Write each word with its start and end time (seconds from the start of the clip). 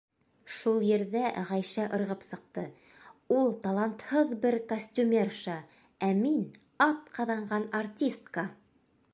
Шул 0.51 0.77
ерҙә 0.85 1.27
Ғәйшә 1.49 1.83
ырғып 1.97 2.25
сыҡты: 2.27 2.63
«Ул 3.41 3.53
талантһыҙ 3.67 4.33
бер 4.47 4.59
костюмерша, 4.73 5.61
ә 6.09 6.11
мин 6.25 6.43
атҡаҙанған 6.91 7.73
артистка!» 7.83 8.49